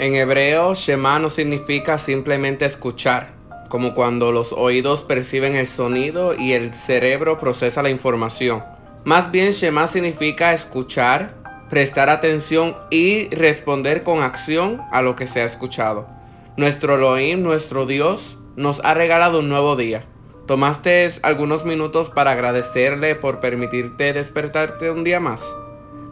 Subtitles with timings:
[0.00, 3.34] En hebreo, Shema no significa simplemente escuchar,
[3.68, 8.64] como cuando los oídos perciben el sonido y el cerebro procesa la información.
[9.04, 11.34] Más bien, Shema significa escuchar,
[11.68, 16.08] prestar atención y responder con acción a lo que se ha escuchado.
[16.56, 20.06] Nuestro Elohim, nuestro Dios, nos ha regalado un nuevo día.
[20.46, 25.42] ¿Tomaste algunos minutos para agradecerle por permitirte despertarte un día más?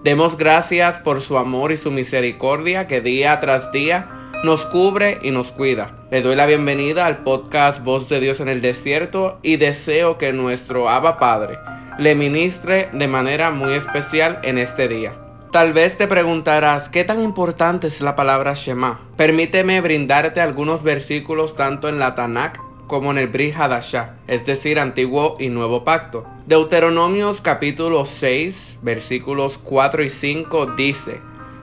[0.04, 4.08] Demos gracias por su amor y su misericordia que día tras día
[4.44, 5.90] nos cubre y nos cuida.
[6.12, 10.32] Le doy la bienvenida al podcast Voz de Dios en el Desierto y deseo que
[10.32, 11.58] nuestro Abba Padre
[11.98, 15.14] le ministre de manera muy especial en este día.
[15.50, 19.00] Tal vez te preguntarás, ¿qué tan importante es la palabra Shema?
[19.16, 24.80] Permíteme brindarte algunos versículos tanto en la Tanakh como en el Brit Hadashah, es decir,
[24.80, 26.26] Antiguo y Nuevo Pacto.
[26.46, 31.20] Deuteronomios capítulo 6, versículos 4 y 5 dice,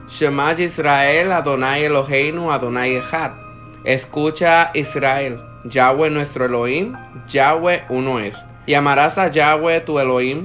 [0.08, 3.32] Shema Israel Adonai Eloheinu Adonai Echad.
[3.84, 6.94] Escucha Israel, Yahweh nuestro Elohim,
[7.28, 8.36] Yahweh uno es.
[8.66, 10.44] Y amarás a Yahweh tu Elohim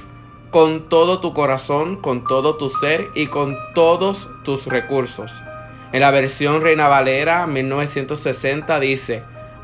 [0.49, 5.31] con todo tu corazón, con todo tu ser y con todos tus recursos.
[5.93, 9.23] En la versión Reina Valera 1960 dice,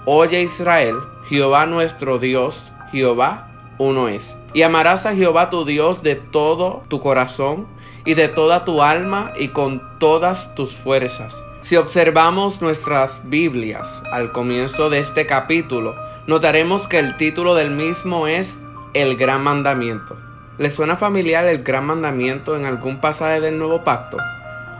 [0.09, 0.95] Oye Israel,
[1.27, 2.63] Jehová nuestro Dios,
[2.93, 4.37] Jehová uno es.
[4.53, 7.67] Y amarás a Jehová tu Dios de todo tu corazón
[8.05, 11.35] y de toda tu alma y con todas tus fuerzas.
[11.59, 15.93] Si observamos nuestras Biblias al comienzo de este capítulo,
[16.25, 18.57] notaremos que el título del mismo es
[18.93, 20.15] El Gran Mandamiento.
[20.57, 24.15] ¿Le suena familiar el Gran Mandamiento en algún pasaje del Nuevo Pacto?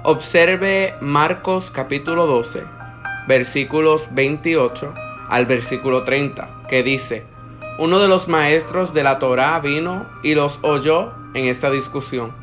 [0.04, 2.64] Observe Marcos capítulo 12,
[3.28, 4.94] versículos 28
[5.30, 7.26] al versículo 30, que dice,
[7.80, 12.34] uno de los maestros de la Torá vino y los oyó en esta discusión.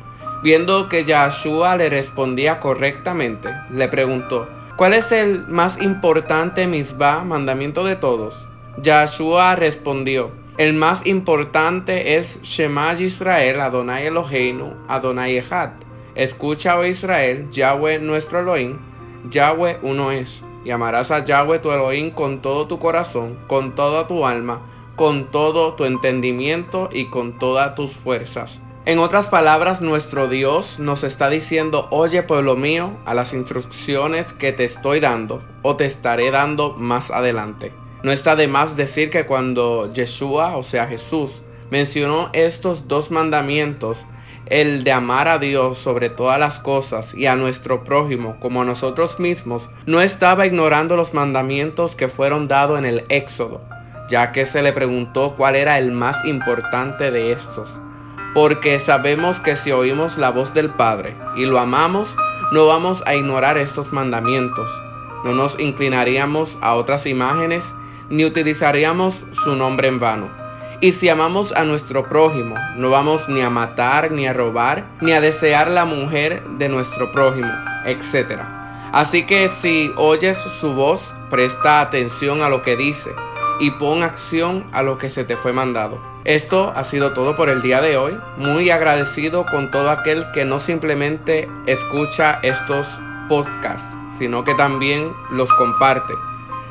[0.43, 4.47] Viendo que Yahshua le respondía correctamente, le preguntó,
[4.77, 8.45] ¿cuál es el más importante misbah, mandamiento de todos?
[8.77, 15.71] Yahshua respondió, el más importante es Shema Israel, Adonai Eloheinu, Adonai Echad.
[16.15, 18.77] Escucha, oh Israel, Yahweh nuestro Elohim,
[19.29, 20.44] Yahweh uno es.
[20.65, 24.61] Y amarás a Yahweh tu Elohim con todo tu corazón, con toda tu alma,
[24.97, 28.59] con todo tu entendimiento y con todas tus fuerzas.
[28.87, 34.51] En otras palabras, nuestro Dios nos está diciendo, oye pueblo mío, a las instrucciones que
[34.51, 37.73] te estoy dando o te estaré dando más adelante.
[38.03, 44.05] No está de más decir que cuando Yeshua, o sea Jesús, mencionó estos dos mandamientos,
[44.47, 48.65] el de amar a Dios sobre todas las cosas y a nuestro prójimo como a
[48.65, 53.61] nosotros mismos, no estaba ignorando los mandamientos que fueron dados en el Éxodo,
[54.09, 57.69] ya que se le preguntó cuál era el más importante de estos.
[58.33, 62.15] Porque sabemos que si oímos la voz del Padre y lo amamos,
[62.51, 64.69] no vamos a ignorar estos mandamientos.
[65.23, 67.63] No nos inclinaríamos a otras imágenes
[68.09, 70.44] ni utilizaríamos su nombre en vano.
[70.85, 75.13] Y si amamos a nuestro prójimo, no vamos ni a matar, ni a robar, ni
[75.13, 77.51] a desear la mujer de nuestro prójimo,
[77.87, 78.43] etc.
[78.91, 81.01] Así que si oyes su voz,
[81.31, 83.09] presta atención a lo que dice
[83.59, 85.99] y pon acción a lo que se te fue mandado.
[86.23, 88.15] Esto ha sido todo por el día de hoy.
[88.37, 92.85] Muy agradecido con todo aquel que no simplemente escucha estos
[93.27, 96.13] podcasts, sino que también los comparte.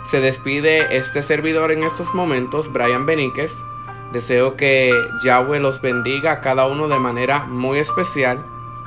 [0.09, 3.53] Se despide este servidor en estos momentos, Brian Beníquez.
[4.15, 4.93] Deseo que
[5.25, 8.47] Yahweh los bendiga a cada uno de manera muy especial.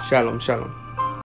[0.09, 0.86] Shalom, shalom.